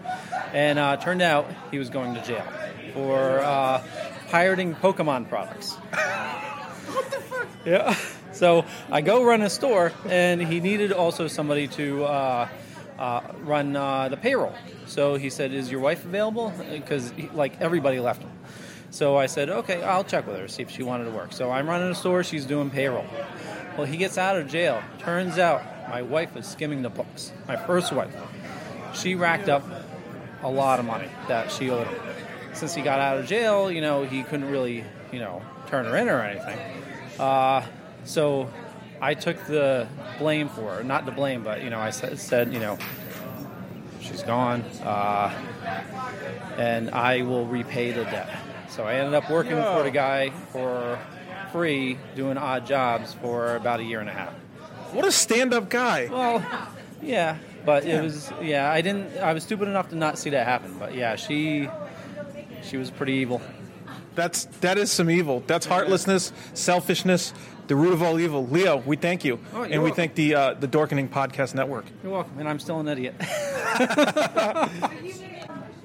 and 0.52 0.78
uh, 0.78 0.96
turned 0.96 1.22
out 1.22 1.46
he 1.70 1.78
was 1.78 1.90
going 1.90 2.14
to 2.14 2.22
jail 2.22 2.46
for 2.94 3.40
uh, 3.40 3.82
pirating 4.28 4.74
Pokemon 4.74 5.28
products. 5.28 5.74
What 5.74 7.10
the 7.10 7.20
fuck? 7.20 7.48
Yeah. 7.64 7.94
So 8.32 8.64
I 8.90 9.00
go 9.00 9.24
run 9.24 9.42
a 9.42 9.50
store, 9.50 9.92
and 10.08 10.40
he 10.40 10.60
needed 10.60 10.92
also 10.92 11.28
somebody 11.28 11.68
to 11.68 12.04
uh, 13.00 13.22
run 13.40 13.74
uh, 13.74 14.08
the 14.08 14.16
payroll. 14.16 14.54
So 14.86 15.16
he 15.16 15.30
said, 15.30 15.52
"Is 15.52 15.70
your 15.70 15.80
wife 15.80 16.04
available?" 16.04 16.52
Because 16.70 17.12
like 17.32 17.60
everybody 17.60 17.98
left 17.98 18.22
him. 18.22 18.30
So 18.90 19.16
I 19.16 19.26
said, 19.26 19.48
"Okay, 19.48 19.82
I'll 19.82 20.04
check 20.04 20.26
with 20.26 20.36
her 20.36 20.46
see 20.46 20.62
if 20.62 20.70
she 20.70 20.82
wanted 20.82 21.06
to 21.06 21.10
work." 21.10 21.32
So 21.32 21.50
I'm 21.50 21.68
running 21.68 21.90
a 21.90 21.94
store. 21.94 22.22
She's 22.22 22.44
doing 22.44 22.70
payroll. 22.70 23.06
Well, 23.76 23.86
he 23.86 23.96
gets 23.96 24.18
out 24.18 24.36
of 24.36 24.48
jail. 24.48 24.82
Turns 24.98 25.38
out 25.38 25.62
my 25.88 26.02
wife 26.02 26.34
was 26.34 26.46
skimming 26.46 26.82
the 26.82 26.90
books. 26.90 27.32
My 27.48 27.56
first 27.56 27.92
wife. 27.92 28.14
She 28.94 29.14
racked 29.14 29.48
up 29.48 29.64
a 30.42 30.50
lot 30.50 30.78
of 30.78 30.84
money 30.84 31.08
that 31.28 31.50
she 31.50 31.70
owed 31.70 31.86
him. 31.86 32.00
Since 32.52 32.74
he 32.74 32.82
got 32.82 32.98
out 32.98 33.18
of 33.18 33.26
jail, 33.26 33.70
you 33.70 33.80
know, 33.80 34.04
he 34.04 34.24
couldn't 34.24 34.50
really, 34.50 34.84
you 35.12 35.20
know, 35.20 35.42
turn 35.68 35.84
her 35.86 35.96
in 35.96 36.08
or 36.08 36.20
anything. 36.20 36.58
Uh, 37.18 37.64
so 38.04 38.50
I 39.00 39.14
took 39.14 39.44
the 39.46 39.88
blame 40.18 40.48
for 40.48 40.74
her. 40.76 40.84
Not 40.84 41.06
the 41.06 41.12
blame, 41.12 41.42
but, 41.42 41.62
you 41.62 41.70
know, 41.70 41.78
I 41.78 41.90
said, 41.90 42.52
you 42.52 42.60
know, 42.60 42.78
she's 44.00 44.22
gone, 44.22 44.62
uh, 44.84 45.32
and 46.58 46.90
I 46.90 47.22
will 47.22 47.46
repay 47.46 47.92
the 47.92 48.04
debt. 48.04 48.28
So 48.68 48.84
I 48.84 48.94
ended 48.94 49.14
up 49.14 49.30
working 49.30 49.56
for 49.56 49.82
the 49.82 49.90
guy 49.90 50.30
for 50.52 50.98
free, 51.52 51.98
doing 52.14 52.36
odd 52.38 52.66
jobs 52.66 53.14
for 53.14 53.56
about 53.56 53.80
a 53.80 53.84
year 53.84 54.00
and 54.00 54.08
a 54.08 54.12
half. 54.12 54.32
What 54.92 55.04
a 55.06 55.12
stand-up 55.12 55.68
guy. 55.68 56.08
Well, 56.10 56.44
yeah, 57.02 57.38
but 57.64 57.84
Yeah. 57.86 57.98
it 58.00 58.02
was 58.02 58.32
yeah. 58.42 58.70
I 58.70 58.80
didn't. 58.80 59.16
I 59.18 59.32
was 59.32 59.42
stupid 59.44 59.68
enough 59.68 59.88
to 59.90 59.96
not 59.96 60.18
see 60.18 60.30
that 60.30 60.46
happen. 60.46 60.76
But 60.78 60.94
yeah, 60.94 61.16
she 61.16 61.68
she 62.62 62.76
was 62.76 62.90
pretty 62.90 63.14
evil. 63.14 63.40
That's 64.14 64.44
that 64.60 64.78
is 64.78 64.90
some 64.90 65.08
evil. 65.10 65.42
That's 65.46 65.66
heartlessness, 65.66 66.32
selfishness, 66.54 67.32
the 67.70 67.76
root 67.76 67.92
of 67.92 68.02
all 68.02 68.18
evil. 68.18 68.44
Leo, 68.48 68.78
we 68.78 68.96
thank 68.96 69.24
you, 69.24 69.38
Oh, 69.54 69.62
and 69.62 69.70
we 69.74 69.78
welcome. 69.78 69.94
thank 69.94 70.14
the 70.16 70.34
uh, 70.34 70.54
the 70.54 70.66
Dorkening 70.66 71.08
Podcast 71.08 71.54
Network. 71.54 71.84
You're 72.02 72.10
welcome. 72.12 72.36
And 72.40 72.48
I'm 72.48 72.58
still 72.58 72.80
an 72.80 72.88
idiot. 72.88 73.14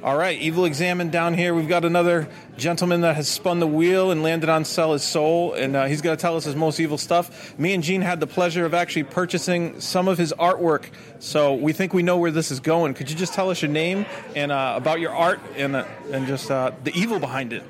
All 0.04 0.18
right, 0.18 0.38
Evil 0.39 0.65
Examined 0.65 1.12
down 1.12 1.34
here. 1.36 1.54
We've 1.56 1.68
got 1.68 1.84
another 1.86 2.27
gentleman 2.58 3.01
that 3.01 3.15
has 3.15 3.27
spun 3.27 3.60
the 3.60 3.65
wheel 3.68 4.12
and 4.12 4.22
landed 4.22 4.50
on 4.50 4.63
Sell 4.65 4.94
His 4.94 5.01
Soul, 5.04 5.54
and 5.54 5.75
uh, 5.75 5.86
he's 5.86 6.01
going 6.01 6.15
to 6.15 6.22
tell 6.22 6.36
us 6.38 6.44
his 6.44 6.56
most 6.56 6.80
evil 6.80 6.98
stuff. 7.00 7.58
Me 7.58 7.74
and 7.74 7.82
Gene 7.84 8.01
had 8.01 8.20
the 8.20 8.27
pleasure 8.27 8.65
of 8.65 8.74
actually 8.75 9.04
purchasing 9.06 9.80
some 9.80 10.08
of 10.08 10.18
his 10.20 10.32
artwork, 10.39 10.86
so 11.20 11.54
we 11.56 11.72
think 11.74 11.94
we 11.94 12.04
know 12.04 12.18
where 12.18 12.30
this 12.32 12.51
is 12.51 12.60
going. 12.60 12.94
Could 12.94 13.10
you 13.10 13.15
just 13.15 13.34
tell 13.34 13.50
us 13.50 13.62
your 13.63 13.72
name 13.72 14.06
and 14.36 14.51
uh, 14.51 14.74
about 14.77 15.00
your 15.00 15.12
art 15.12 15.39
and 15.56 15.75
uh, 15.75 15.86
and 16.12 16.27
just 16.27 16.50
uh, 16.51 16.72
the 16.84 16.92
evil 16.94 17.20
behind 17.20 17.51
it? 17.54 17.63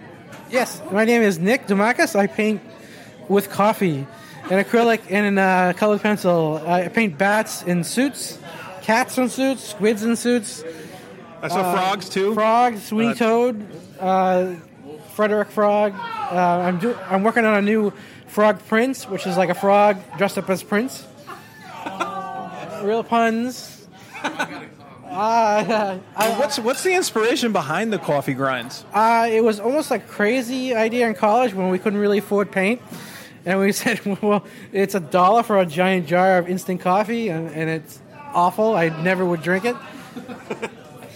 Yes, 0.50 0.82
my 0.92 1.06
name 1.06 1.22
is 1.22 1.40
Nick 1.40 1.68
Dumakis. 1.68 2.16
I 2.18 2.28
paint 2.28 2.62
with 3.30 3.50
coffee 3.50 4.06
and 4.50 4.66
acrylic 4.66 5.02
and 5.10 5.40
uh, 5.40 5.74
colored 5.74 6.02
pencil. 6.02 6.62
I 6.66 6.88
paint 6.88 7.18
bats 7.18 7.64
in 7.64 7.84
suits, 7.84 8.38
cats 8.82 9.18
in 9.18 9.30
suits, 9.30 9.64
squids 9.64 10.04
in 10.04 10.16
suits. 10.16 10.64
I 11.42 11.48
saw 11.48 11.74
frogs, 11.74 12.10
too. 12.10 12.34
Frogs, 12.34 12.84
Sweeney 12.84 13.12
Uh, 13.12 13.16
Toad, 13.16 13.68
uh, 14.00 14.54
Frederick 15.14 15.50
Frog. 15.50 15.94
Uh, 15.96 16.36
I'm 16.36 16.80
do- 16.80 16.98
I'm 17.10 17.24
working 17.24 17.46
on 17.46 17.56
a 17.56 17.62
new 17.62 17.92
Frog 18.28 18.60
Prince, 18.68 19.08
which 19.08 19.26
is 19.28 19.38
like 19.38 19.50
a 19.50 19.54
frog 19.56 19.98
dressed 20.18 20.38
up 20.38 20.50
as 20.50 20.64
Prince. 20.64 21.06
Real 22.82 23.04
puns. 23.04 23.88
Uh, 24.24 25.98
what's 26.38 26.60
what's 26.60 26.84
the 26.84 26.94
inspiration 26.94 27.52
behind 27.54 27.92
the 27.94 27.98
coffee 28.00 28.34
grinds? 28.34 28.84
Uh, 28.94 29.28
it 29.32 29.44
was 29.44 29.60
almost 29.60 29.90
like 29.90 30.08
crazy 30.08 30.76
idea 30.76 31.08
in 31.08 31.14
college 31.16 31.54
when 31.54 31.70
we 31.70 31.80
couldn't 31.80 32.00
really 32.00 32.18
afford 32.18 32.52
paint. 32.52 32.82
And 33.46 33.60
we 33.60 33.72
said, 33.74 34.04
well, 34.22 34.44
it's 34.72 34.96
a 34.96 35.00
dollar 35.00 35.44
for 35.44 35.60
a 35.60 35.66
giant 35.66 36.08
jar 36.08 36.38
of 36.38 36.50
instant 36.50 36.82
coffee, 36.82 37.30
and, 37.30 37.50
and 37.50 37.70
it's 37.70 38.00
awful. 38.34 38.76
I 38.76 38.90
never 38.90 39.26
would 39.26 39.42
drink 39.42 39.66
it. 39.66 39.76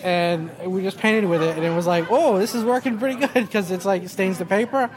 and 0.03 0.49
we 0.65 0.81
just 0.81 0.97
painted 0.97 1.25
with 1.25 1.41
it, 1.41 1.55
and 1.55 1.65
it 1.65 1.75
was 1.75 1.87
like, 1.87 2.07
oh, 2.09 2.37
this 2.37 2.55
is 2.55 2.63
working 2.63 2.97
pretty 2.97 3.19
good 3.19 3.33
because 3.33 3.71
it's 3.71 3.85
like 3.85 4.07
stains 4.07 4.37
the 4.37 4.45
paper. 4.45 4.89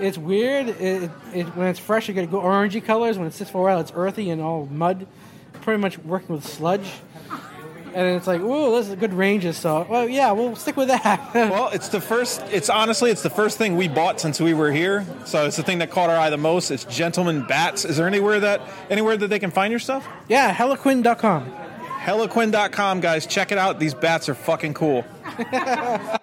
It's 0.00 0.18
weird. 0.18 0.68
It, 0.68 1.10
it, 1.34 1.44
when 1.54 1.68
it's 1.68 1.78
fresh, 1.78 2.08
you 2.08 2.14
get 2.14 2.30
orangey 2.30 2.84
colors. 2.84 3.18
When 3.18 3.26
it 3.26 3.34
sits 3.34 3.50
for 3.50 3.58
a 3.58 3.62
while, 3.62 3.80
it's 3.80 3.92
earthy 3.94 4.30
and 4.30 4.40
all 4.40 4.66
mud. 4.66 5.06
Pretty 5.60 5.80
much 5.80 5.98
working 5.98 6.34
with 6.34 6.44
sludge. 6.44 6.90
And 7.94 8.16
it's 8.16 8.26
like, 8.26 8.40
ooh, 8.40 8.76
this 8.76 8.88
is 8.88 8.94
good 8.96 9.14
ranges. 9.14 9.56
So, 9.56 9.86
well, 9.88 10.08
yeah, 10.08 10.32
we'll 10.32 10.56
stick 10.56 10.76
with 10.76 10.88
that. 10.88 11.34
well, 11.34 11.68
it's 11.68 11.88
the 11.88 12.00
first. 12.00 12.42
It's 12.50 12.70
honestly, 12.70 13.10
it's 13.10 13.22
the 13.22 13.30
first 13.30 13.58
thing 13.58 13.76
we 13.76 13.88
bought 13.88 14.20
since 14.20 14.40
we 14.40 14.54
were 14.54 14.72
here. 14.72 15.06
So 15.24 15.46
it's 15.46 15.56
the 15.56 15.62
thing 15.62 15.78
that 15.78 15.90
caught 15.90 16.10
our 16.10 16.16
eye 16.16 16.30
the 16.30 16.36
most. 16.36 16.70
It's 16.70 16.84
Gentleman 16.84 17.46
Bats. 17.46 17.84
Is 17.84 17.96
there 17.96 18.06
anywhere 18.06 18.40
that 18.40 18.60
anywhere 18.90 19.16
that 19.16 19.28
they 19.28 19.38
can 19.38 19.50
find 19.50 19.70
your 19.70 19.80
stuff? 19.80 20.06
Yeah, 20.28 20.54
hellaquin.com. 20.54 21.52
Hellaquin.com, 22.02 23.00
guys. 23.00 23.26
Check 23.26 23.52
it 23.52 23.58
out. 23.58 23.78
These 23.78 23.94
bats 23.94 24.28
are 24.28 24.34
fucking 24.34 24.74
cool. 24.74 25.04